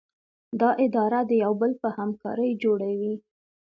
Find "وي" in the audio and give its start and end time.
2.99-3.13